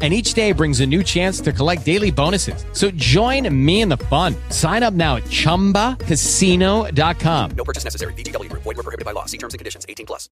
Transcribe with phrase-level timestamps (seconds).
[0.00, 2.64] And each day brings a new chance to collect daily bonuses.
[2.72, 4.36] So join me in the fun.
[4.50, 7.50] Sign up now at chumbacasino.com.
[7.56, 8.12] No purchase necessary.
[8.12, 8.62] VGW Group.
[8.62, 9.24] Void were prohibited by law.
[9.24, 9.84] See terms and conditions.
[9.88, 10.28] 18 plus.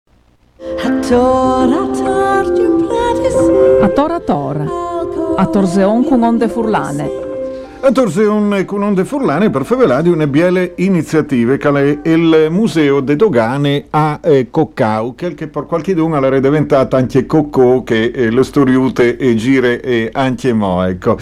[3.82, 4.64] A tora tora,
[5.38, 7.35] a torseon con onde furlane.
[7.86, 13.16] A Torseon con onde furlane per favelare una biele iniziative che è il Museo de
[13.16, 18.42] Dogane a eh, Coccau, che, per qualche donna era diventata anche Coccò, che eh, lo
[18.42, 21.20] storiute e gire e anche mo, ecco.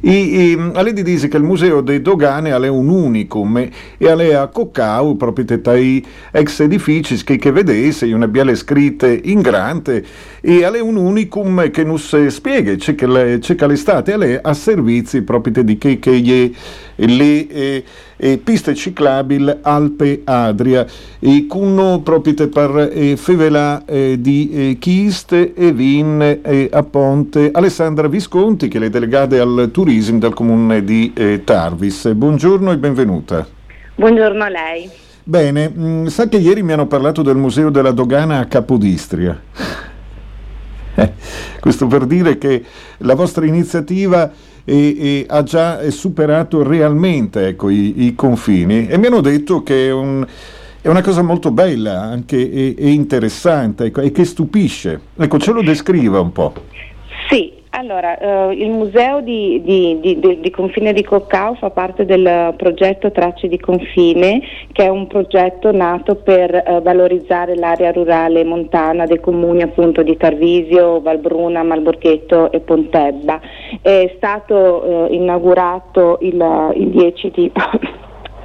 [0.00, 4.32] I, i, alle di dice che il Museo de Dogane è un unicum e è
[4.32, 5.44] a Coccau, proprio
[5.74, 10.02] i ex edifici che, che vedesse, una biele scritte in grande,
[10.48, 14.38] e è un unicum che non si spiega, c'è che, le, c'è che l'estate è
[14.40, 16.54] a servizi proprio di che che gli,
[16.94, 17.84] le eh,
[18.16, 20.86] eh, piste ciclabili Alpe Adria
[21.18, 26.38] e con proprio per eh, fevela eh, di Chiste e Vin
[26.70, 32.12] a Ponte Alessandra Visconti che è delegata al turismo del comune di Tarvis.
[32.12, 33.44] Buongiorno e benvenuta.
[33.96, 34.88] Buongiorno a lei.
[35.24, 39.85] Bene, mh, sa che ieri mi hanno parlato del Museo della Dogana a Capodistria.
[41.60, 42.62] Questo per dire che
[42.98, 44.30] la vostra iniziativa
[44.64, 49.86] e, e ha già superato realmente ecco, i, i, confini e mi hanno detto che
[49.86, 50.26] è, un,
[50.80, 55.00] è una cosa molto bella anche e, e interessante ecco, e che stupisce.
[55.16, 56.52] Ecco, ce lo descriva un po'.
[57.28, 62.54] Sì, allora, eh, il museo di, di, di, di, confine di Coccao fa parte del
[62.56, 64.40] progetto Tracce di confine,
[64.72, 70.16] che è un progetto nato per eh, valorizzare l'area rurale montana dei comuni appunto di
[70.16, 73.40] Tarvisio, Valbruna, Malborghetto e Pontebba.
[73.82, 77.52] È stato eh, inaugurato il, il 10 di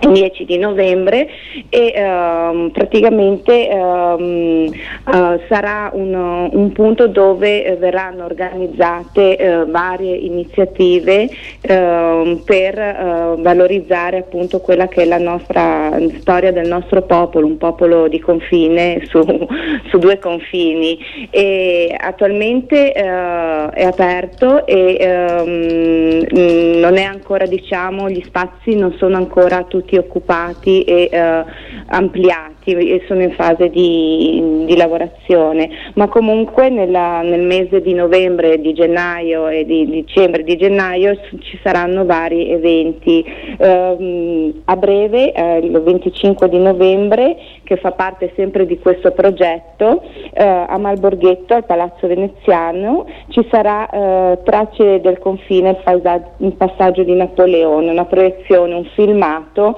[0.09, 1.27] 10 di novembre
[1.69, 4.71] e ehm, praticamente ehm,
[5.05, 11.29] uh, sarà un, un, punto dove eh, verranno organizzate eh, varie iniziative
[11.61, 17.57] ehm, per eh, valorizzare appunto quella che è la nostra storia del nostro popolo, un
[17.57, 19.21] popolo di confine su,
[19.89, 20.97] su due confini.
[21.29, 29.17] E attualmente eh, è aperto e ehm, non è ancora diciamo gli spazi non sono
[29.17, 31.45] ancora tutti occupati e eh,
[31.87, 38.59] ampliati e sono in fase di, di lavorazione, ma comunque nella, nel mese di novembre,
[38.59, 43.23] di gennaio e di dicembre di gennaio ci saranno vari eventi.
[43.57, 50.01] Eh, a breve, eh, il 25 di novembre, che fa parte sempre di questo progetto,
[50.33, 55.77] eh, a Malborghetto, al Palazzo Veneziano, ci sarà eh, Tracce del confine,
[56.37, 59.77] il, passaggio di Napoleone, una proiezione, un filmato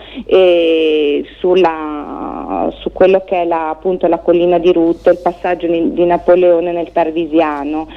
[1.39, 6.05] sulla, su quello che è la, appunto, la collina di Rutto, il passaggio di, di
[6.05, 7.87] Napoleone nel Tarvisiano.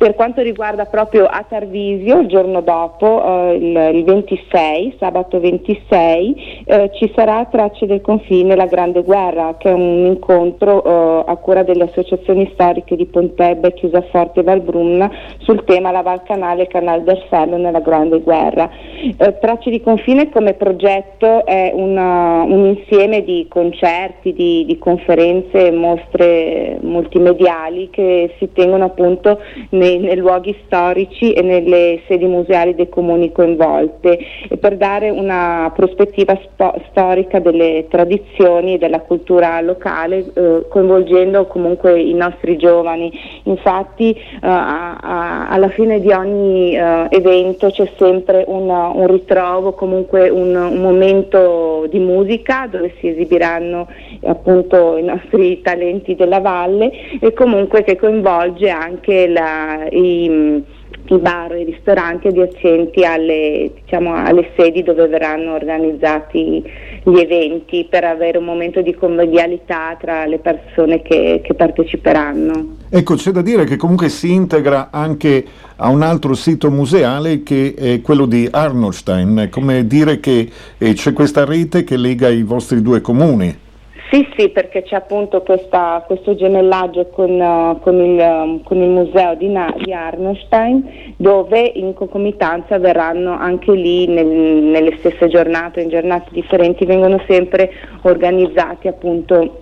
[0.00, 6.62] Per quanto riguarda proprio a Tarvisio, il giorno dopo, eh, il, il, 26, sabato 26,
[6.64, 11.36] eh, ci sarà Tracce del Confine, la Grande Guerra, che è un incontro eh, a
[11.36, 16.68] cura delle associazioni storiche di Pontebbe, Chiusaforte e Valbrunna sul tema La Val Canale e
[16.68, 18.70] Canal del Fello nella Grande Guerra.
[19.18, 25.70] Eh, Tracce di Confine come progetto è una, un insieme di concerti, di, di conferenze
[25.70, 29.40] mostre multimediali che si tengono appunto
[29.70, 34.18] nei nei, luoghi storici e nelle sedi museali dei comuni coinvolte
[34.48, 41.46] e per dare una prospettiva spo- storica delle tradizioni e della cultura locale eh, coinvolgendo
[41.46, 43.10] comunque i nostri giovani.
[43.44, 49.72] Infatti eh, a, a, alla fine di ogni eh, evento c'è sempre una, un ritrovo,
[49.72, 53.88] comunque un, un momento di musica dove si esibiranno
[54.24, 56.90] appunto i nostri talenti della valle
[57.20, 60.62] e comunque che coinvolge anche la, i,
[61.06, 66.62] i bar e i ristoranti adiacenti alle, diciamo, alle, sedi dove verranno organizzati
[67.02, 72.76] gli eventi per avere un momento di convivialità tra le persone che, che parteciperanno.
[72.90, 75.44] Ecco, c'è da dire che comunque si integra anche
[75.76, 81.12] a un altro sito museale che è quello di Arnoldstein, come dire che eh, c'è
[81.12, 83.68] questa rete che lega i vostri due comuni.
[84.10, 88.88] Sì, sì, perché c'è appunto questa, questo gemellaggio con, uh, con, il, um, con, il,
[88.88, 95.82] museo di, Na- di, Arnstein dove in concomitanza verranno anche lì nel, nelle stesse giornate,
[95.82, 97.70] in giornate differenti, vengono sempre
[98.02, 99.60] organizzati appunto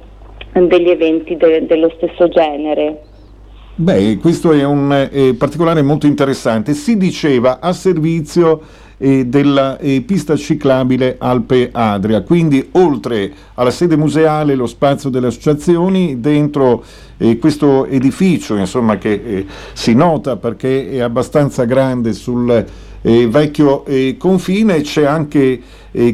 [0.52, 3.02] degli eventi de- dello stesso genere.
[3.74, 6.72] Beh, questo è un eh, particolare molto interessante.
[6.72, 8.60] Si diceva a servizio
[8.98, 15.28] eh, della eh, pista ciclabile Alpe Adria, quindi oltre alla sede museale, lo spazio delle
[15.28, 16.84] associazioni, dentro
[17.16, 22.66] eh, questo edificio insomma, che eh, si nota perché è abbastanza grande sul
[23.00, 23.84] eh, vecchio
[24.18, 25.60] confine, c'è anche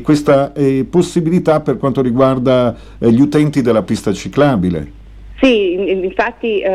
[0.03, 0.53] questa
[0.89, 5.04] possibilità per quanto riguarda gli utenti della pista ciclabile.
[5.45, 6.71] Sì, infatti uh,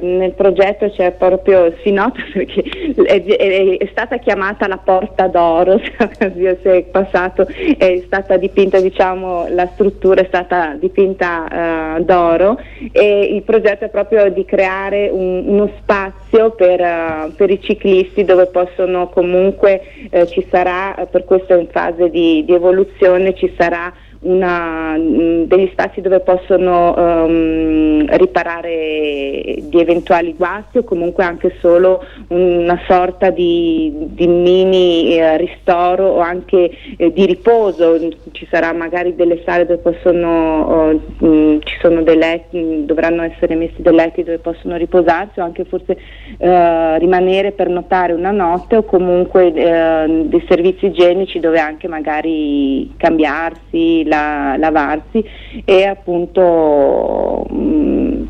[0.00, 2.62] nel progetto c'è proprio, si nota perché
[3.04, 5.78] è, è, è stata chiamata la porta d'oro,
[6.16, 12.58] se è passato, è stata dipinta, diciamo, la struttura è stata dipinta uh, d'oro
[12.92, 18.24] e il progetto è proprio di creare un, uno spazio per, uh, per, i ciclisti
[18.24, 19.82] dove possono comunque,
[20.28, 26.00] ci sarà, per questo in fase di, di evoluzione, ci sarà una, mm, degli spazi
[26.00, 34.26] dove possono um, riparare di eventuali guasti o comunque anche solo una sorta di, di
[34.26, 37.96] mini eh, ristoro o anche eh, di riposo.
[38.32, 43.22] Ci sarà magari delle sale dove possono, oh, mh, mm, ci sono dei letti, dovranno
[43.22, 45.96] essere messi dei letti dove possono riposarsi o anche forse
[46.38, 52.92] eh, rimanere per notare una notte o comunque eh, dei servizi igienici dove anche magari
[52.96, 55.24] cambiarsi, la, lavarsi
[55.64, 58.28] e appunto mh,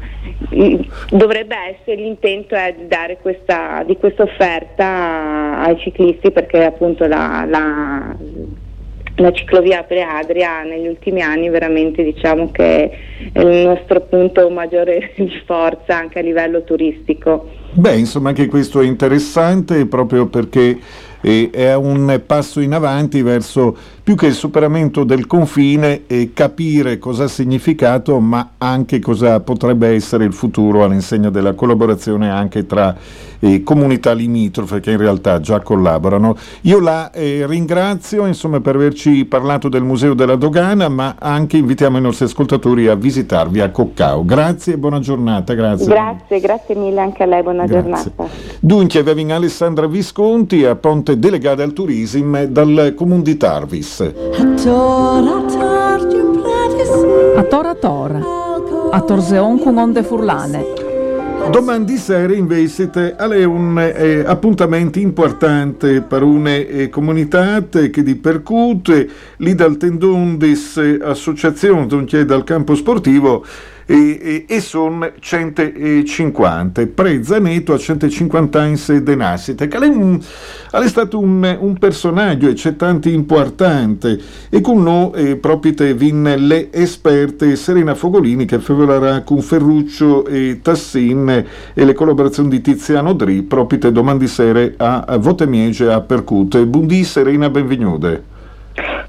[0.54, 0.80] mm,
[1.10, 7.44] dovrebbe essere l'intento è di dare questa, di questa offerta ai ciclisti perché appunto la,
[7.48, 8.16] la,
[9.16, 12.90] la ciclovia Preadria negli ultimi anni veramente diciamo che
[13.32, 17.48] è il nostro punto maggiore di forza anche a livello turistico.
[17.72, 20.78] Beh, insomma anche questo è interessante proprio perché
[21.20, 23.76] eh, è un passo in avanti verso
[24.08, 29.88] più che il superamento del confine e capire cosa ha significato, ma anche cosa potrebbe
[29.88, 32.96] essere il futuro all'insegna della collaborazione anche tra
[33.40, 36.36] eh, comunità limitrofe che in realtà già collaborano.
[36.62, 41.98] Io la eh, ringrazio insomma, per averci parlato del Museo della Dogana, ma anche invitiamo
[41.98, 44.24] i nostri ascoltatori a visitarvi a Coccao.
[44.24, 45.52] Grazie e buona giornata.
[45.52, 48.12] Grazie, grazie, grazie mille anche a lei, buona grazie.
[48.14, 48.34] giornata.
[48.60, 53.97] Dunque, aveva Alessandra Visconti, a Ponte delegata al turismo dal Comune di Tarvis.
[57.36, 58.20] A Tora Tora,
[58.92, 60.64] a Torseon con onde furlane.
[61.50, 69.08] Domani sera invece è un eh, appuntamento importante per una eh, comunità che ripercuote
[69.38, 70.38] lì dal tendon
[71.02, 71.86] associazione
[72.24, 73.44] dal campo sportivo
[73.90, 76.86] e, e, e sono 150.
[76.88, 79.66] Preza netto a 150 anni di nascita.
[79.66, 84.20] Che è, stato un, un, personaggio eccetante importante
[84.50, 90.58] e con noi eh, proprio vin le esperte Serena Fogolini che favorerà con Ferruccio e
[90.60, 96.66] Tassin e le collaborazioni di Tiziano Dri proprio domani sera a, Votemiege a Percute.
[96.66, 98.36] Buondì Serena, benvenuta.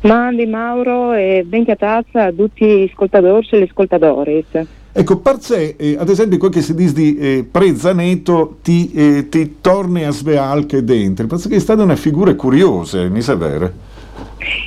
[0.01, 4.45] Mandi Mauro e a tazza a tutti gli ascoltatori e le ascoltatori.
[4.91, 9.29] Ecco, per sé, eh, ad esempio, quel che si dice di eh, Prezzaneto ti, eh,
[9.29, 13.71] ti torni a svealche dentro, penso che è stata una figura curiosa, mi sa vero?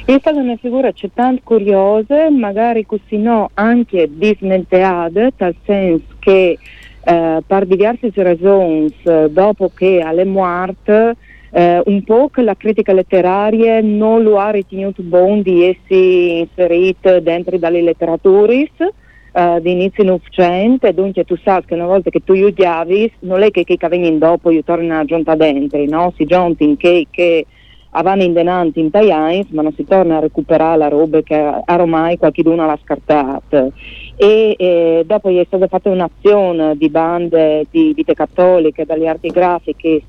[0.05, 6.59] È stata una figura accettante, curiosa, magari così no, anche dismenteata, tal senso che
[7.05, 8.95] eh, per diverse ragioni,
[9.29, 11.17] dopo che alle morte
[11.55, 17.21] eh, un po' che la critica letteraria non lo ha ritenuto buono di essere inserito
[17.21, 18.71] dentro dalle letterature
[19.33, 23.51] uh, di inizio Novecento dunque tu sai che una volta che tu odiavi non è
[23.51, 26.13] che chi viene dopo io torno a giunta dentro no?
[26.17, 27.47] si giunti in che, che
[27.91, 32.17] avanti in denanti in Tajans ma non si torna a recuperare la roba che ormai
[32.17, 33.69] qualcuno l'ha scartata
[34.17, 40.03] e eh, dopo è stata fatta un'azione di bande di vite cattoliche dalle arti grafiche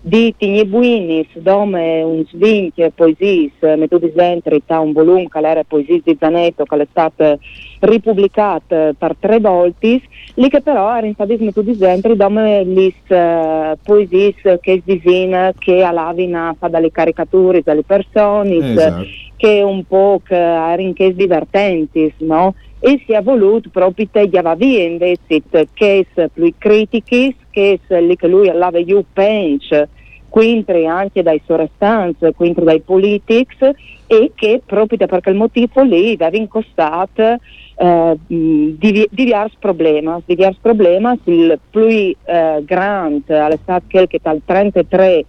[0.00, 6.16] di Tignebuinis dove un svinche poesis metodi entri da un volume che era poesis di
[6.18, 7.38] Zanetto che è stato
[7.80, 10.00] ripubblicato per tre volte
[10.34, 15.52] lì che però era in stati metodi entri dove le uh, poesis che si disegna
[15.58, 19.04] che alavina fa dalle caricature dalle persone esatto.
[19.36, 22.54] che un po' che erano divertenti no?
[22.80, 25.42] E si è voluto proprio tagliare via invece
[25.72, 29.88] che è più critiche, che è lì che lui aveva più penso,
[30.28, 33.56] quindi anche dai sovrastanze, quindi dai politics
[34.06, 37.38] e che proprio per quel motivo lì aveva incostato
[37.80, 42.16] eh, diversi problemi, diversi problemi, il più eh,
[42.64, 45.24] grande all'estate che dal 33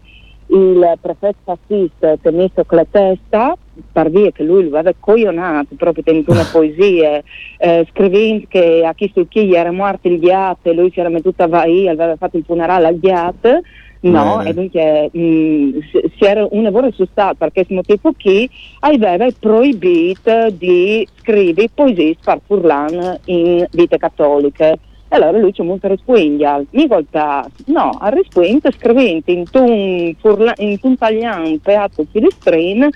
[0.52, 3.69] il prefetto fascista Temisto Cletesta per
[4.10, 7.22] via che lui lo aveva coglionato proprio dentro una poesia,
[7.58, 11.44] eh, scrivendo che a chi sul chi era morto il ghiate, lui si era mettuto
[11.44, 13.62] a Vai, aveva fatto il funerale al ghiate,
[14.02, 14.50] no, Bene.
[14.50, 19.28] e dunque mh, si si era un lavoro su stato perché questo motivo chi aveva
[19.38, 24.80] proibito di scrivere poesie per Furlan in vite cattoliche.
[25.12, 30.14] E allora lui ci ha molto rispondere, mi volta, no, ha risposto scrivendo in un,
[30.20, 32.88] furla, in un tagliano peato filistrin,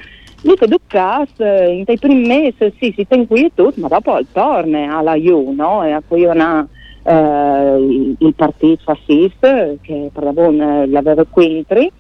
[0.44, 4.20] lì che duccas, in dei primi mesi sì, si ten qui e tutto, ma dopo
[4.32, 5.84] torna alla IU, no?
[5.84, 6.68] E a cui una,
[7.04, 11.92] eh, il, partito fascista, che buona l'aveva quintri,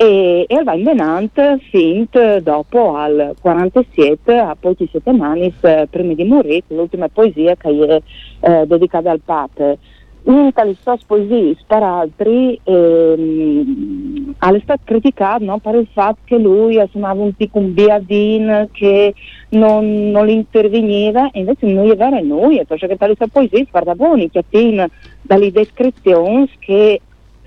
[0.00, 6.22] e, e va in venante fint dopo al 47 a pochi settimane eh, prima di
[6.22, 8.02] morire l'ultima poesia che è
[8.40, 9.76] eh, dedicata al Papa
[10.22, 10.76] in tali
[11.06, 17.34] poesie per altri ehm, è stato criticato no, per il fatto che lui sembrava un
[17.36, 19.12] tipo un biadin che
[19.50, 24.30] non, non interveniva e invece noi è vero noi perché tali sue poesie guarda buoni
[24.30, 24.90] che attiene
[25.22, 27.00] dalle descrizioni che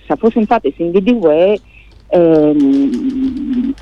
[0.05, 1.55] se fosse infatti si individua
[2.09, 3.73] ehm,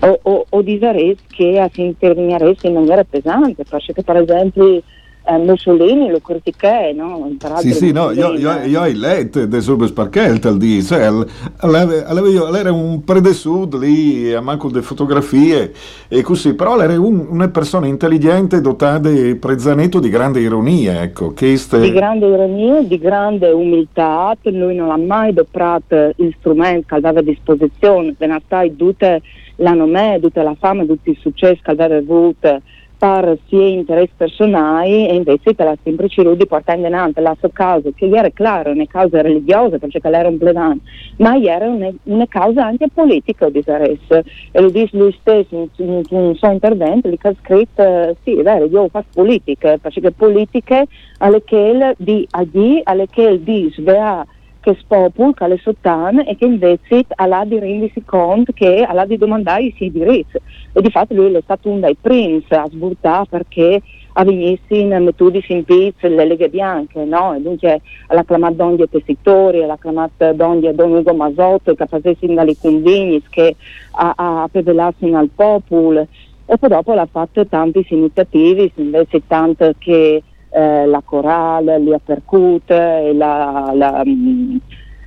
[0.00, 4.82] o, o, o che si interveniresse in maniera pesante perché per esempio
[5.24, 7.30] eh, Mussolini lo criticai no?
[7.58, 8.68] Sì, sì, no, io, io, eh.
[8.68, 11.26] io ho letto del suo sparchel di Sel,
[11.60, 15.72] era un predesud lì, a manco di fotografie
[16.08, 21.32] e così, però era un- una persona intelligente, dotata di prezzanetto di grande ironia, ecco,
[21.38, 26.94] este- di grande ironia, di grande umiltà, lui non ha mai adoprato il strumento che
[26.94, 29.22] aveva a disposizione, ve ne stai tutte
[29.56, 32.60] la nome, tutta la fama, tutti i successi che aveva avuto
[33.02, 37.36] per sia interessi personali e invece te l'ha sempre cercato di portare in avanti la
[37.36, 40.78] sua causa, che era claro, una causa religiosa perché era un pledan,
[41.16, 45.66] ma era una, una causa anche politica di interesse e lo dice lui stesso in,
[45.78, 50.12] in- in un suo intervento, lì ha scritto, sì è vero, io faccio politica, perché
[50.12, 50.86] politiche
[51.18, 54.24] alle che di agì, alle che di svea
[54.62, 59.18] che spopul, che le sottane e che invece ha di rendersi conto che ha di
[59.18, 60.38] domandare i suoi diritti.
[60.72, 63.82] E di fatto lui è stato uno dei primi a sburtare perché
[64.14, 67.34] avvenisse in metodi in pizza le leghe bianche, no?
[67.34, 72.56] E dunque ha chiamato donne tessitori, ha chiamato donne Don Ugo Masotto, che facesse dalle
[72.56, 73.56] convegni, che
[73.92, 76.06] ha, ha appellassi al popolo.
[76.46, 80.22] E poi dopo l'ha fatto tanti iniziativi, invece tanto che
[80.52, 84.56] eh, la Corale, li Percute, e la, la, mm,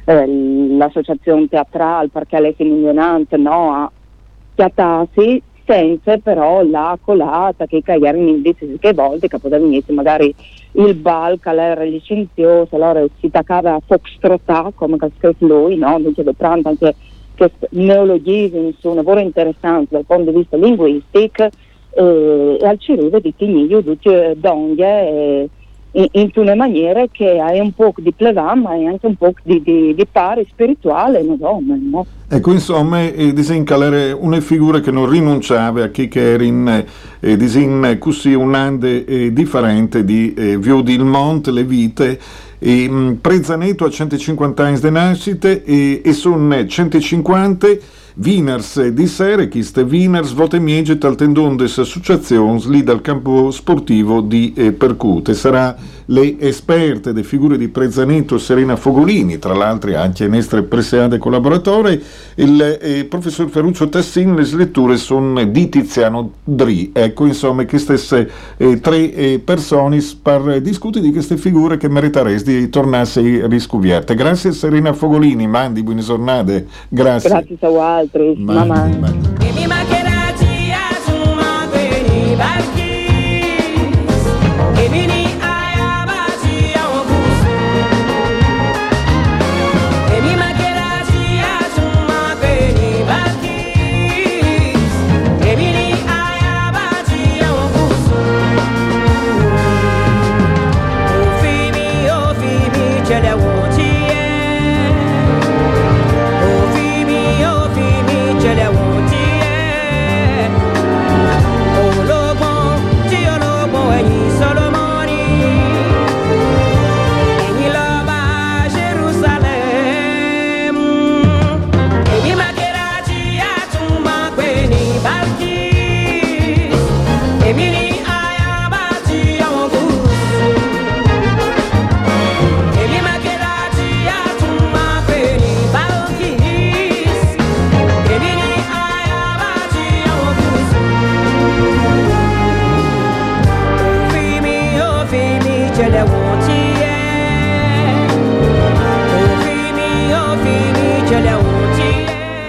[0.05, 0.27] eh,
[0.77, 3.91] l'associazione teatrale perché lei è milionante no, a
[4.55, 10.33] piattarsi senza però la colata che erano indizi che volte che poteva venire magari
[10.73, 15.99] il bal che era licenzioso allora si attaccava a foxtrotà come ha scritto lui no?
[15.99, 16.95] quindi prende anche
[17.35, 21.49] questo neologismo su un lavoro interessante dal punto di vista linguistico
[21.95, 25.49] eh, e Cirive di Tigniglio tutte donne eh,
[25.91, 29.33] in, in una maniera che hai un po' di plevan ma hai anche un po'
[29.43, 31.35] di, di, di pari spirituale no?
[31.37, 32.05] donna, no?
[32.27, 36.85] Ecco, insomma, eh, disencalare una figura che non rinunciava a chi che era in,
[37.19, 42.19] eh, disin, così un ande eh, differente di eh, Vio di Mont, le vite,
[42.57, 47.67] e, mh, Prezzaneto a 150 anni di nascita e, e sono 150
[48.17, 54.21] Wieners di sere, chiste Wieners, vote miege tal tendon des associazions lì dal campo sportivo
[54.21, 55.33] di eh, Percute.
[55.33, 62.01] Sarà le esperte de figure di Prezzaneto Serena Fogolini, tra l'altro anche nostre presiade collaboratori,
[62.35, 66.91] il eh, professor Ferruccio Tassin, le letture sono di Tiziano Dri.
[66.93, 72.69] Ecco, insomma, queste eh, tre eh, persone per discutere di queste figure che meriteresti di
[72.69, 74.15] tornarsi riscuvierte.
[74.15, 76.67] Grazie Serena Fogolini, mandi, buone giornate.
[76.89, 77.29] Grazie.
[77.29, 79.94] grazie a altri Mandi, mamma mandi.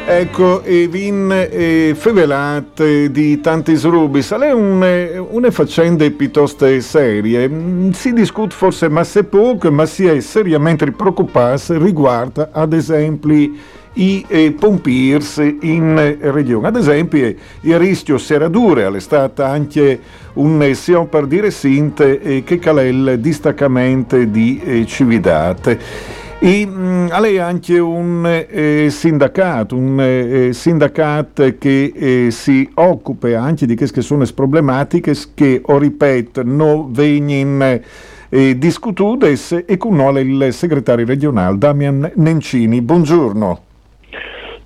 [0.09, 7.49] Ecco, e vin e fevelate di tanti srubis, è un, una faccenda piuttosto serie.
[7.49, 13.51] Mm, Si discute forse ma se poco, ma si è seriamente preoccupato riguardo ad esempio
[13.95, 16.69] i eh, pompiers in eh, regione.
[16.69, 19.99] Ad esempio, il rischio serradure è stato anche
[20.35, 26.25] un eh, sion per dire sinte eh, che calel distaccamento di eh, cividate.
[26.39, 33.41] E mh, a lei anche un eh, sindacato, un eh, sindacato che eh, si occupa
[33.41, 34.03] anche di queste
[34.35, 37.81] problematiche che, o ripeto, non vengono
[38.29, 42.83] eh, discutute e con noi il segretario regionale Damian Nencini.
[42.83, 43.66] Buongiorno.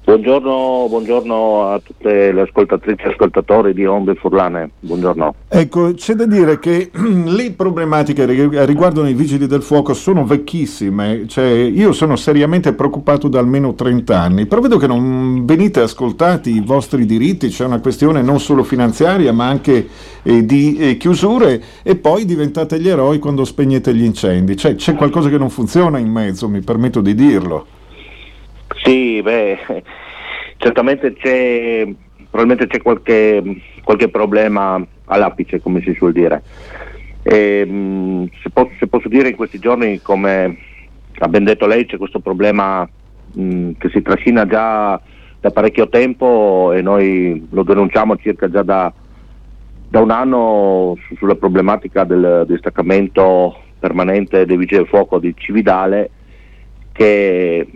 [0.02, 5.35] Buongiorno, buongiorno a tutte le ascoltatrici e ascoltatori di Onde Furlane, buongiorno.
[5.47, 11.26] Ecco, c'è da dire che le problematiche rig- riguardano i vigili del fuoco sono vecchissime,
[11.28, 16.57] cioè, io sono seriamente preoccupato da almeno 30 anni, però vedo che non venite ascoltati
[16.57, 19.87] i vostri diritti, c'è una questione non solo finanziaria ma anche
[20.23, 24.95] eh, di eh, chiusure e poi diventate gli eroi quando spegnete gli incendi, cioè c'è
[24.95, 27.78] qualcosa che non funziona in mezzo, mi permetto di dirlo.
[28.83, 29.59] Sì, beh,
[30.57, 31.87] certamente c'è,
[32.31, 33.43] probabilmente c'è qualche,
[33.83, 36.43] qualche problema all'apice, come si suol dire.
[37.23, 40.57] E, mh, se, posso, se posso dire in questi giorni, come
[41.19, 42.89] ha ben detto lei, c'è questo problema
[43.35, 45.01] mh, che si trascina già
[45.41, 48.93] da parecchio tempo e noi lo denunciamo circa già da,
[49.89, 56.11] da un anno su- sulla problematica del distaccamento permanente dei vigili del fuoco di Cividale
[56.93, 57.67] che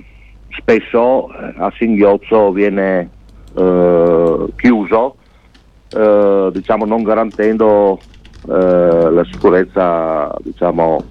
[0.57, 3.11] spesso eh, a singhiozzo viene
[3.55, 5.17] eh, chiuso
[5.91, 7.99] eh, diciamo non garantendo
[8.49, 11.05] eh, la sicurezza diciamo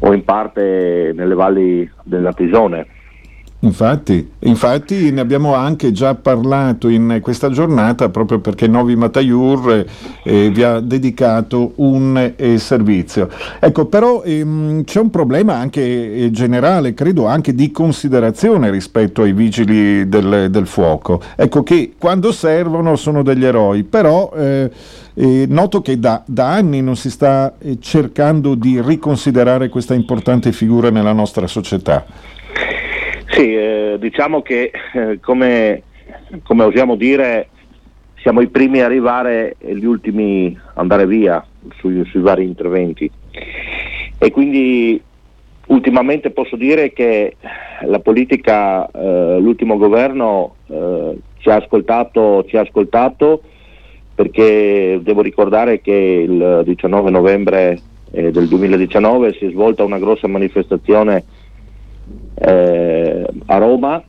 [0.00, 2.86] o in parte nelle valli della Tisone
[3.64, 9.86] Infatti, infatti ne abbiamo anche già parlato in questa giornata proprio perché Novi Mataiur
[10.22, 13.30] eh, vi ha dedicato un eh, servizio.
[13.58, 19.32] Ecco, però ehm, c'è un problema anche eh, generale, credo anche di considerazione rispetto ai
[19.32, 21.22] vigili del, del fuoco.
[21.34, 24.70] Ecco che quando servono sono degli eroi, però eh,
[25.48, 30.90] noto che da, da anni non si sta eh, cercando di riconsiderare questa importante figura
[30.90, 32.32] nella nostra società.
[33.34, 35.82] Sì, eh, diciamo che eh, come,
[36.44, 37.48] come osiamo dire
[38.20, 41.44] siamo i primi a arrivare e gli ultimi a andare via
[41.78, 43.10] sui, sui vari interventi.
[44.18, 45.02] E quindi
[45.66, 47.34] ultimamente posso dire che
[47.86, 53.42] la politica, eh, l'ultimo governo eh, ci ha ascoltato, ci ha ascoltato
[54.14, 57.80] perché devo ricordare che il 19 novembre
[58.12, 61.24] eh, del 2019 si è svolta una grossa manifestazione
[62.34, 64.02] eh, a Roma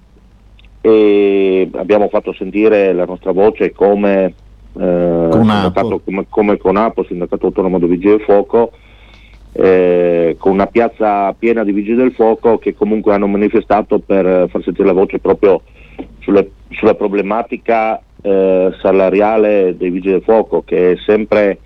[0.82, 4.34] e abbiamo fatto sentire la nostra voce come,
[4.78, 8.72] eh, sindacato, come, come Conapo, Sindacato Autonomo dei Vigili del Fuoco,
[9.52, 14.62] eh, con una piazza piena di Vigili del Fuoco che comunque hanno manifestato per far
[14.64, 15.62] sentire la voce proprio
[16.20, 21.58] sulle- sulla problematica eh, salariale dei Vigili del Fuoco che è sempre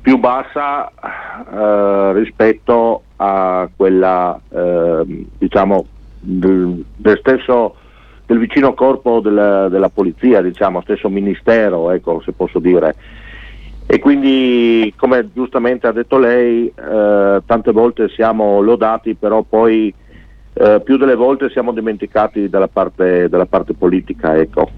[0.00, 5.86] più bassa eh, rispetto a quella eh, diciamo
[6.18, 7.74] del, del stesso
[8.24, 12.94] del vicino corpo della, della polizia, diciamo, stesso ministero, ecco, se posso dire.
[13.86, 19.92] E quindi, come giustamente ha detto lei, eh, tante volte siamo lodati, però poi
[20.52, 24.70] eh, più delle volte siamo dimenticati dalla parte, dalla parte politica, ecco.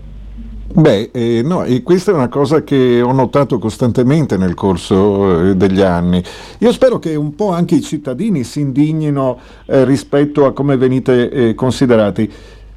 [0.74, 5.54] Beh, eh, no, e questa è una cosa che ho notato costantemente nel corso eh,
[5.54, 6.24] degli anni.
[6.60, 11.28] Io spero che un po' anche i cittadini si indignino eh, rispetto a come venite
[11.28, 12.32] eh, considerati.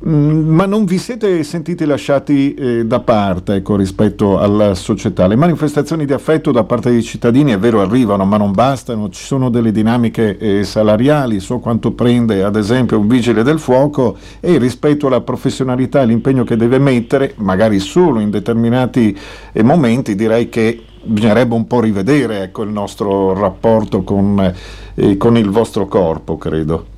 [0.08, 5.26] Mm, ma non vi siete sentiti lasciati eh, da parte ecco, rispetto alla società?
[5.26, 9.24] Le manifestazioni di affetto da parte dei cittadini è vero arrivano, ma non bastano, ci
[9.24, 14.60] sono delle dinamiche eh, salariali, so quanto prende ad esempio un vigile del fuoco e
[14.60, 19.18] rispetto alla professionalità e l'impegno che deve mettere, magari solo in determinati
[19.54, 24.54] eh, momenti, direi che bisognerebbe un po' rivedere ecco, il nostro rapporto con,
[24.94, 26.94] eh, con il vostro corpo, credo.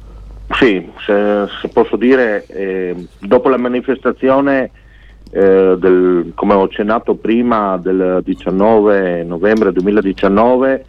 [0.50, 4.72] Sì, se, se posso dire, eh, dopo la manifestazione,
[5.30, 10.86] eh, del, come ho accennato prima, del 19 novembre 2019,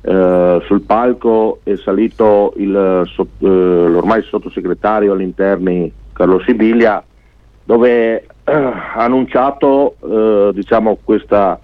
[0.00, 7.04] eh, sul palco è salito il, so- eh, l'ormai sottosegretario all'interni Carlo Sibiglia,
[7.64, 11.60] dove ha annunciato eh, diciamo, questa,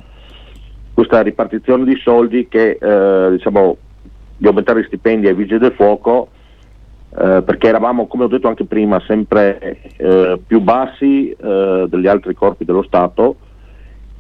[0.93, 3.79] questa ripartizione di soldi che eh, diciamo,
[4.37, 6.29] di aumentare gli stipendi ai vigili del fuoco
[7.17, 12.35] eh, perché eravamo, come ho detto anche prima, sempre eh, più bassi eh, degli altri
[12.35, 13.37] corpi dello Stato.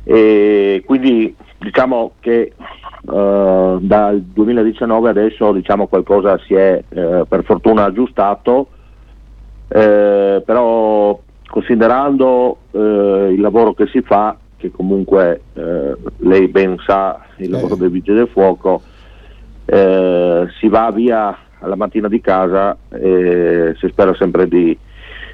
[0.05, 2.53] E quindi diciamo che
[3.11, 8.69] eh, dal 2019 adesso diciamo, qualcosa si è eh, per fortuna aggiustato,
[9.69, 17.21] eh, però considerando eh, il lavoro che si fa, che comunque eh, lei ben sa,
[17.39, 18.83] il lavoro dei vigili del fuoco,
[19.65, 24.77] eh, si va via alla mattina di casa e si spera sempre di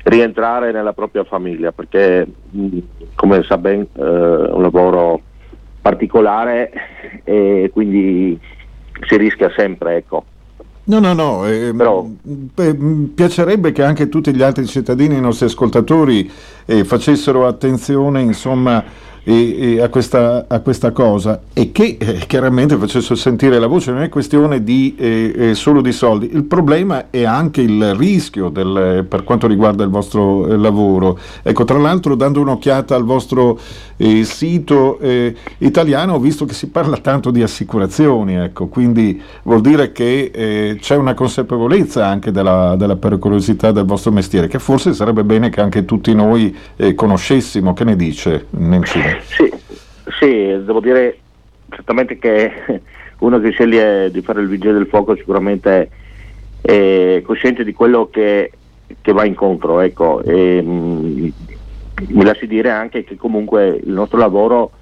[0.04, 2.78] rientrare nella propria famiglia perché mh,
[3.14, 5.20] come sa ben eh, è un lavoro
[5.82, 6.70] particolare
[7.24, 8.38] e quindi
[9.06, 10.24] si rischia sempre ecco.
[10.82, 15.46] No, no, no, eh, beh, mi piacerebbe che anche tutti gli altri cittadini, i nostri
[15.46, 16.28] ascoltatori,
[16.64, 18.82] eh, facessero attenzione, insomma,
[19.30, 23.92] e- e a, questa, a questa cosa e che eh, chiaramente facessero sentire la voce,
[23.92, 28.48] non è questione di, eh, eh, solo di soldi, il problema è anche il rischio
[28.48, 31.18] del- per quanto riguarda il vostro eh, lavoro.
[31.42, 33.58] Ecco, tra l'altro dando un'occhiata al vostro
[33.96, 34.98] eh, sito
[35.58, 40.96] italiano ho visto che si parla tanto di assicurazioni, ecco, quindi vuol dire che c'è
[40.96, 45.84] una consapevolezza anche della, della pericolosità del vostro mestiere, che forse sarebbe bene che anche
[45.84, 47.74] tutti noi eh, conoscessimo.
[47.74, 49.19] Che ne dice Nencini?
[49.28, 49.50] Sì,
[50.18, 50.28] sì,
[50.64, 51.18] devo dire
[51.70, 52.82] certamente che
[53.18, 55.90] uno che sceglie di fare il vigile del fuoco sicuramente
[56.60, 58.50] è cosciente di quello che,
[59.00, 60.22] che va incontro, ecco.
[60.22, 61.32] E, mh,
[62.08, 64.72] mi lasci dire anche che comunque il nostro lavoro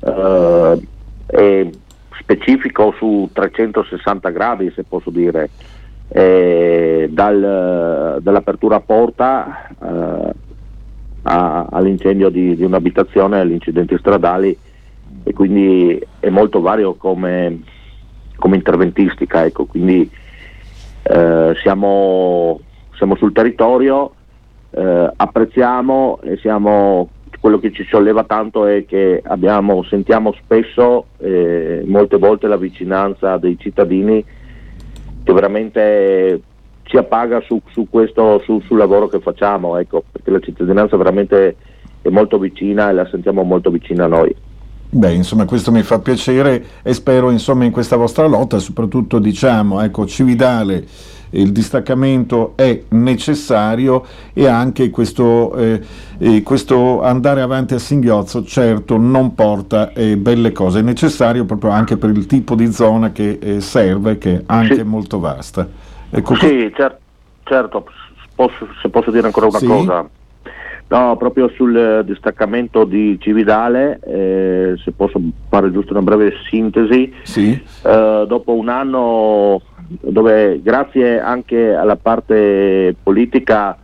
[0.00, 0.78] eh,
[1.26, 1.68] è
[2.20, 5.50] specifico su 360 gradi, se posso dire,
[6.08, 10.32] eh, dal- dall'apertura a porta eh,
[11.24, 14.56] a- all'incendio di, di un'abitazione, agli incidenti stradali
[15.22, 17.60] e quindi è molto vario come,
[18.36, 20.08] come interventistica, ecco, quindi
[21.02, 22.60] eh, siamo,
[22.96, 24.12] siamo sul territorio,
[24.70, 27.08] eh, apprezziamo e siamo,
[27.40, 33.36] quello che ci solleva tanto è che abbiamo, sentiamo spesso, eh, molte volte la vicinanza
[33.38, 34.24] dei cittadini
[35.22, 36.42] che veramente
[36.84, 41.56] ci appaga su, su questo, su- sul lavoro che facciamo, ecco, perché la cittadinanza veramente
[42.00, 44.34] è molto vicina e la sentiamo molto vicina a noi.
[44.90, 49.80] Beh, insomma, questo mi fa piacere e spero, insomma, in questa vostra lotta, soprattutto, diciamo,
[49.80, 50.86] ecco, Cividale,
[51.30, 55.80] il distaccamento è necessario e anche questo, eh,
[56.18, 60.78] eh, questo andare avanti a singhiozzo, certo, non porta eh, belle cose.
[60.78, 64.76] È necessario proprio anche per il tipo di zona che eh, serve, che è anche
[64.76, 64.82] Sì.
[64.84, 65.66] molto vasta.
[66.16, 66.98] Ecco, Sì, cer-
[67.42, 67.86] certo,
[68.36, 69.66] posso- se posso dire ancora una Sì.
[69.66, 70.08] cosa.
[70.86, 77.50] No, proprio sul distaccamento di Cividale, eh, se posso fare giusto una breve sintesi, Sì.
[77.50, 79.60] eh, dopo un anno
[80.02, 83.76] dove grazie anche alla parte politica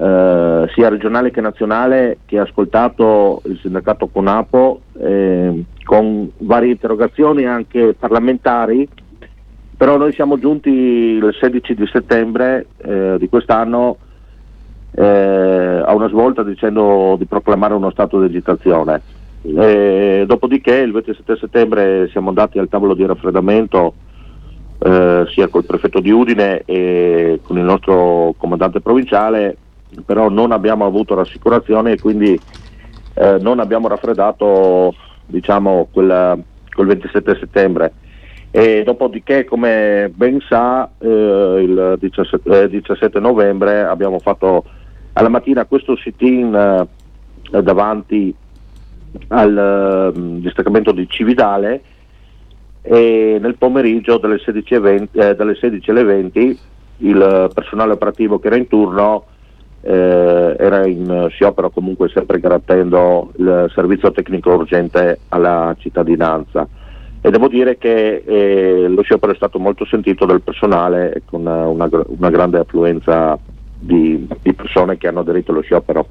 [0.00, 7.46] eh, sia regionale che nazionale che ha ascoltato il sindacato Conapo eh, con varie interrogazioni
[7.46, 8.88] anche parlamentari
[9.78, 13.96] però noi siamo giunti il 16 di settembre eh, di quest'anno
[14.90, 19.00] eh, a una svolta dicendo di proclamare uno stato di agitazione.
[19.42, 23.94] Eh, dopodiché il 27 settembre siamo andati al tavolo di raffreddamento
[24.80, 29.56] eh, sia col prefetto di Udine e con il nostro comandante provinciale,
[30.04, 32.36] però non abbiamo avuto rassicurazione e quindi
[33.14, 34.92] eh, non abbiamo raffreddato
[35.24, 36.36] diciamo quella,
[36.74, 37.92] quel 27 settembre
[38.50, 44.64] e dopodiché come ben sa eh, il 17, eh, 17 novembre abbiamo fatto
[45.12, 48.34] alla mattina questo sit-in eh, davanti
[49.28, 51.82] al eh, distaccamento di Cividale
[52.80, 56.58] e nel pomeriggio dalle 16.20 eh, dalle 16 alle 20
[56.98, 59.26] il personale operativo che era in turno
[59.82, 66.66] eh, era in sciopero comunque sempre garantendo il servizio tecnico urgente alla cittadinanza
[67.20, 71.66] e devo dire che eh, lo sciopero è stato molto sentito dal personale con una,
[71.66, 73.38] una una grande affluenza
[73.78, 76.06] di, di persone che hanno aderito allo sciopero.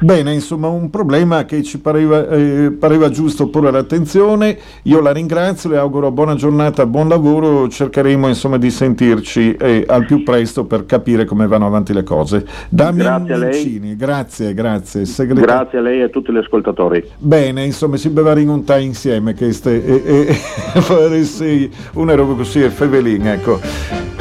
[0.00, 4.58] Bene, insomma, un problema che ci pareva, eh, pareva giusto porre l'attenzione.
[4.82, 7.68] Io la ringrazio, le auguro buona giornata, buon lavoro.
[7.68, 12.46] Cercheremo insomma di sentirci eh, al più presto per capire come vanno avanti le cose.
[12.68, 13.96] Damian Grazie a lei.
[13.96, 15.04] Grazie, grazie.
[15.04, 17.04] segretario- Grazie a lei e a tutti gli ascoltatori.
[17.18, 20.34] Bene, insomma, si beva ringuntare insieme che ste, e, e,
[20.80, 24.15] fare sì, una roba così è fevelin, ecco.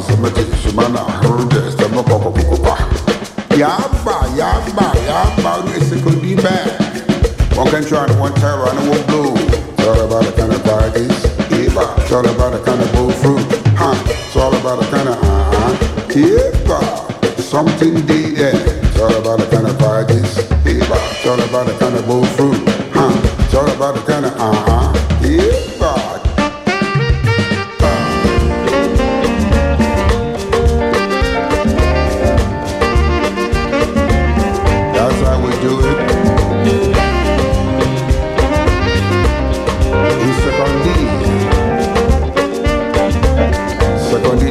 [0.00, 0.37] Stiamo qua,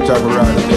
[0.08, 0.77] type of rider.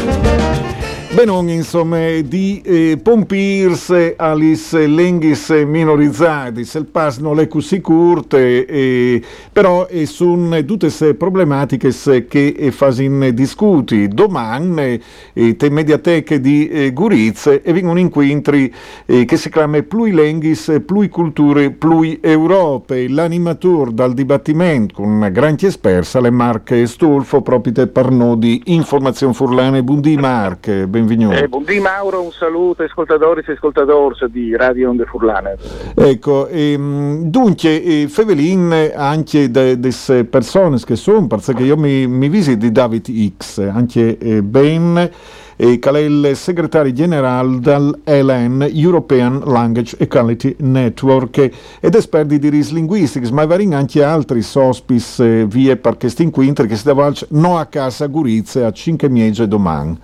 [1.12, 9.20] Benon, insomma, di eh, Pompirs alis lenghis minorizzadis, il pas non è così curte, eh,
[9.52, 11.90] però eh, sono tutte queste problematiche
[12.28, 14.06] che eh, fasin discuti.
[14.06, 15.00] Domani
[15.32, 18.72] eh, te mediateche di eh, Gurizze e vengono incontri
[19.04, 23.08] eh, che si chiama Plui Lenghis, Plui Culture, Plui Europe.
[23.08, 29.32] L'animatore dal dibattimento con una grande esperta, le Marche Stulfo, proprio per noi di Informazione
[29.32, 30.86] Furlane Bundi Marche.
[31.10, 31.42] Benvenuto.
[31.42, 35.56] Eh, buondì Mauro, un saluto ascoltatori e ascoltatori di Radio Onde Furlane.
[35.96, 42.58] Ecco, ehm, dunque, eh, Fevelin anche delle persone che sono, perché io mi, mi visito
[42.58, 45.10] di David X, anche eh, Ben,
[45.56, 52.70] eh, che è il segretario generale dell'ELN, European Language Equality Network, ed esperti di RIS
[52.70, 57.58] Linguistics, ma vari anche altri sospis eh, vie per questi incontri che si devono no
[57.58, 59.98] a casa a Gurizia a 5 miege domani.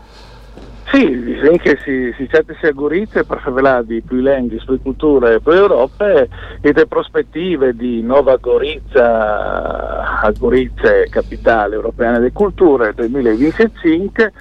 [0.92, 5.34] Sì, direi che si, si certi si agorizze per favelare di più lingue, più culture
[5.34, 6.28] e più Europe
[6.60, 10.00] e le prospettive di Nova Gorizia,
[10.38, 14.32] Gorizia capitale europea delle culture 2025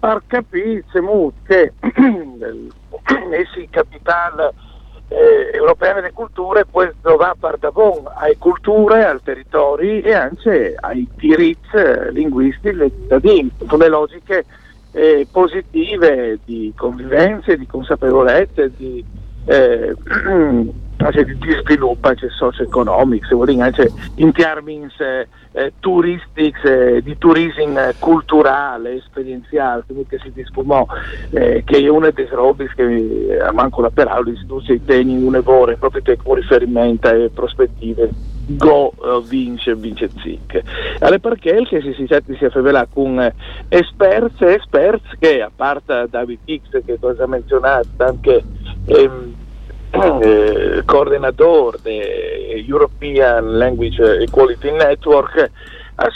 [0.00, 0.82] per capire
[1.46, 1.72] che
[3.30, 4.52] essi capitale
[5.06, 11.08] eh, europea delle culture poi va per davon alle culture, ai territori e anche ai
[11.14, 11.60] diritti
[12.10, 14.44] linguistici dei cittadini, con le logiche
[14.92, 19.04] eh, positive di convivenza, di consapevolezza, di,
[19.46, 19.94] eh,
[20.98, 27.02] anche di, di sviluppo anche socio-economico, se vuoi anche in termini eh, eh, turistici, eh,
[27.02, 30.86] di turismo culturale, esperienziale, che si discumò,
[31.30, 35.76] eh, che è una delle robe che eh, manco la peraltro istituzioni teni un evore
[35.76, 40.62] proprio con riferimento alle prospettive go uh, vince vince zic
[40.98, 43.34] alle perché che si si si affevela con eh,
[43.68, 48.42] esperti e esperti che a parte David X che cosa ha menzionato anche
[48.86, 49.34] ehm,
[50.22, 55.50] eh, coordinatore de European Language Equality Network eh,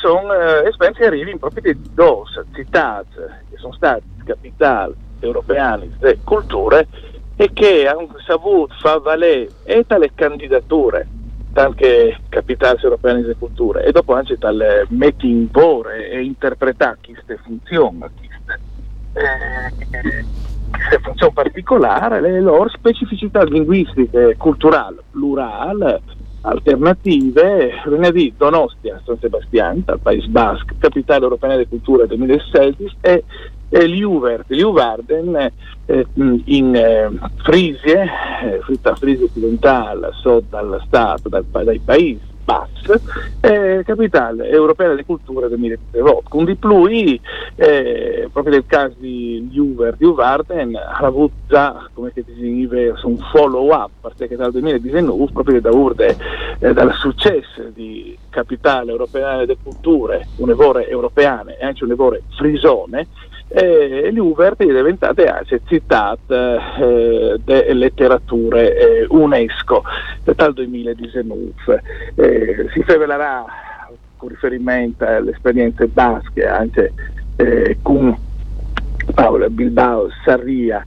[0.01, 6.19] sono eh, esperti che arrivano proprio di due città che sono stati capitali europee di
[6.25, 6.89] culture
[7.37, 11.07] e che hanno saputo far valere e tale candidature
[11.63, 17.39] anche capitali europee di culture e dopo anche tale metti in vore e interpretare queste
[17.43, 18.61] funzioni queste,
[20.93, 26.01] eh, funzioni particolari le loro specificità linguistiche culturali plurali
[26.43, 33.25] alternative venerdì Donostia San Sebastian dal Paese Basque capitale europea delle culture 2016 e
[33.69, 35.53] e Liuvert, Liuvarden
[35.87, 37.11] eh, in eh,
[37.43, 38.03] Frisie,
[38.43, 38.61] eh,
[38.97, 43.01] Frisia occidentale, sotto dal Stato, dal, dai paesi Basque,
[43.41, 46.29] eh, capitale europea delle culture 2018.
[46.29, 46.87] Con di più,
[47.57, 53.75] eh, proprio nel caso di Liuvert, Liuvarden ha avuto già, come si dice, un follow
[53.75, 56.17] up, perché dal 2019, proprio da urde,
[56.61, 63.09] eh, dal successo di capitale europea delle culture, un'evore europeane e anche un'evore frisone,
[63.49, 69.83] e l'Uvert è diventata anche città eh, delle letterature eh, UNESCO
[70.25, 71.53] dal 2019.
[72.17, 73.45] Eh, si rivelerà
[74.17, 76.93] con riferimento alle esperienze basche anche
[77.37, 78.17] eh, con
[79.15, 80.85] Paolo Bilbao Sarria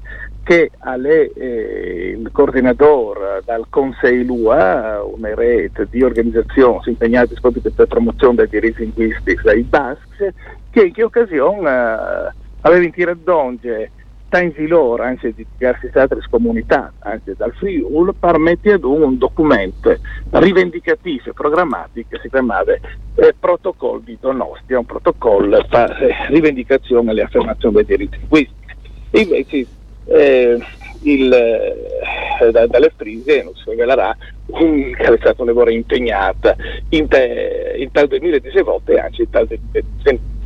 [0.49, 0.99] che è
[1.35, 8.33] eh, il coordinatore dal Consiglio LUA, una rete di organizzazioni impegnate proprio per la promozione
[8.33, 10.33] dei diritti linguistici dai baschi,
[10.71, 13.91] che in che occasione eh, aveva in tiradonge
[14.29, 19.95] tanti loro, anche di diverse altre comunità, anche dal Friul, permette ad un documento
[20.29, 27.11] rivendicativo e programmatico che si chiamava eh, Protocollo di Donostia, un protocollo per eh, rivendicazione
[27.13, 28.77] e affermazione dei diritti linguistici.
[29.11, 29.65] Invece,
[30.05, 30.59] eh,
[31.01, 34.15] il, eh, da, dalle Frisi non si rivelerà
[34.47, 36.55] un, che è stata un lavoro impegnata
[36.89, 40.37] in, te, in tal 2018 e anche in tal 2019.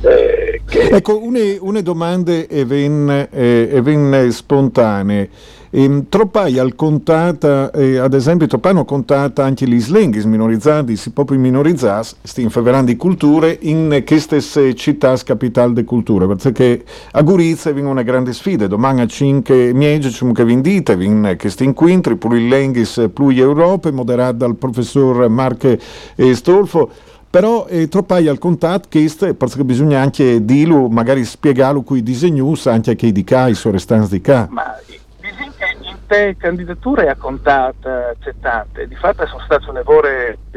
[0.00, 5.28] Eh, che Ecco, une, une domande e ven, eh, e ven spontanee.
[5.70, 11.38] Ehm, troppai al contata, eh, ad esempio, troppano contata anche gli slenghis minorizzati, si proprio
[11.38, 14.40] minorizzati, sti infaverando di culture in queste
[14.74, 20.10] città capitali di culture, perché a Gurizia viene una grande sfida, domani a 5 miegi
[20.10, 25.78] ci che vindite, vin questi incontri, pure il lenghis, più Europa, moderato dal professor Marche
[26.14, 26.90] eh, Stolfo,
[27.36, 32.92] però è troppai al contatto est, perché bisogna anche dirlo, magari spiegarlo qui disegnus, anche
[32.92, 34.48] a chi di ca, i suoi restanti di ca.
[34.50, 34.74] Ma
[35.20, 40.08] disin che in te candidature a contatto c'è tante, di fatto sono state un lavoro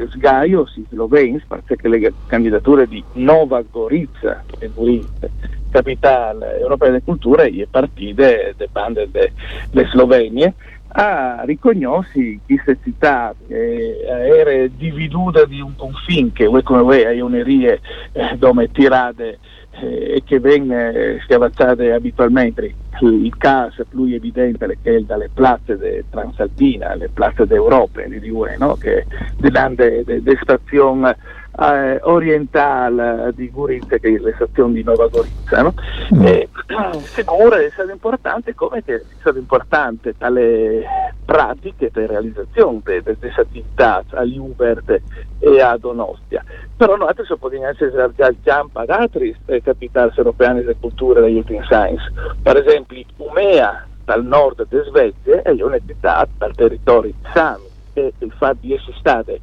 [0.10, 5.28] sgaio, si lo vens, perché le candidature di Nova Gorizia e Gorizia,
[5.72, 10.54] capitale europea delle culture, e partite de bande delle Slovenie,
[10.92, 17.20] a riconosci queste città eh, era dividuta di un confine che voi come voi hai
[17.20, 17.80] unerie
[18.12, 19.38] eh, dove tirate
[19.82, 20.92] eh, e che vengono
[21.24, 28.30] schiavazzate abitualmente il caso più evidente è dalle piazze de Transalpina, le piazze d'Europa di
[28.30, 28.76] UE, no?
[28.76, 29.06] che
[29.38, 31.16] delante de, stazione
[31.58, 35.74] eh, orientale di Gorizia che è la stazione di Nova Gorizia no?
[36.16, 36.26] Mm.
[36.26, 36.50] e,
[37.04, 40.84] sicuro è stato importante come che è stato importante tale
[41.26, 45.02] pratiche per realizzazione di queste attività a Liubert
[45.40, 46.44] e a Donostia
[46.76, 52.04] però noi si possono essere già pagati le capitali europee delle culture degli ultimi science
[52.42, 58.14] per esempio Umea dal nord di Svezia è una città dal territorio di Sami e
[58.18, 59.40] il fatto di essere state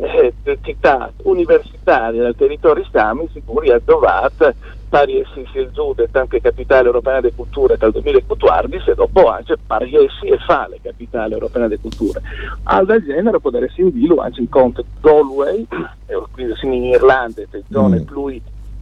[0.00, 4.52] eh, città universitarie dal territorio Sami sicuri ha trovato
[4.88, 9.94] pari essi il Giude anche capitale europea delle culture dal 2014 e dopo anche pari
[9.94, 12.20] essi e fa le capitali europee delle culture
[12.64, 15.66] al del genere poter essere in vilo anche in conto Galway
[16.06, 18.02] eh, quindi in Irlanda zone Mm.
[18.04, 18.26] più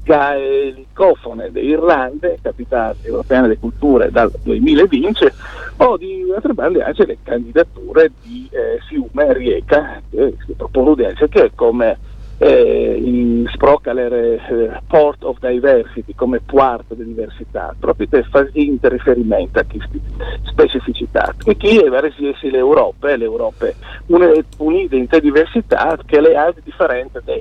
[0.08, 5.26] gaelicofone dell'Irlanda, capitale europea delle culture dal 2020,
[5.76, 10.00] o di altre bande anche le candidature di eh, Fiume e Rieca,
[10.56, 11.98] propone anche che come
[12.38, 19.58] eh, in Sprocaler eh, Port of Diversity, come porto di diversità, proprio per fare riferimento
[19.58, 20.00] a queste
[20.44, 21.34] specificità.
[21.44, 23.66] E chi è verso l'Europa, l'Europa
[24.06, 27.34] une- unita in diversità che le ha differenti da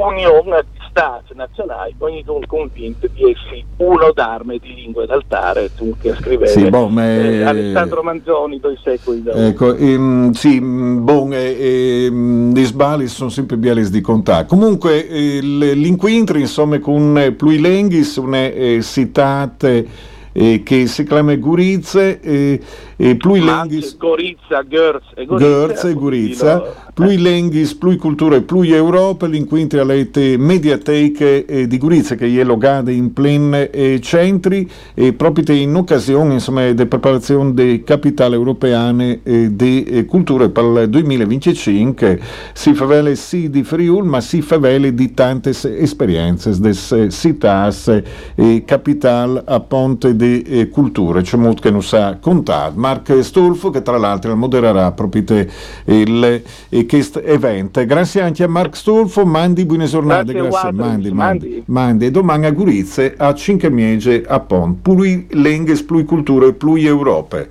[0.00, 6.14] ognuno di stati nazionali, ognuno convinto di essi uno d'arme di lingue d'altare, tu che
[6.14, 9.38] scriveva Sì, ma- eh, Alessandro Manzoni due secoli dopo.
[9.38, 14.46] Ecco, ehm, sì, bon, eh, ehm, gli sbagli sono sempre biali di contatto.
[14.46, 19.86] Comunque, eh, l- l'incontro, insomma, con eh, Plui Lenghis, una eh, citate
[20.32, 22.60] eh, che si chiama Gurizia, eh,
[23.02, 23.96] e Plui Ma Lenghis...
[23.96, 25.88] Gorizia, Görz e Gorizia.
[25.88, 32.26] E Gurizia, plui lenghis, plui culture, plui Europa, l'inquintri all'ete mediateche eh, di Gurizia che
[32.26, 38.34] è logade in plen eh, centri e proprio in occasione insomma di preparazione delle capitali
[38.34, 42.20] europeane eh, di eh, culture per il 2025
[42.52, 48.02] si favele sì di Friul ma si favele di tante esperienze des citas
[48.34, 51.22] e capital a ponte di eh, culture.
[51.22, 55.46] C'è molto che non sa contare Mark Stolfo che tra l'altro modererà proprio
[55.84, 57.84] il eh, questo evento.
[57.86, 61.12] Grazie anche a Mark Stolfo mandi buone giornate Grazie, grazie, mandi, mandi.
[61.12, 61.62] mandi.
[61.66, 62.06] mandi.
[62.06, 64.78] E domani a Gurizia a 5 miege a Pont.
[64.82, 67.50] Plui lenghes plui culture plui Europe.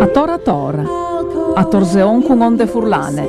[0.00, 0.84] A tora tora.
[1.54, 3.28] A torzeon con onde furlane.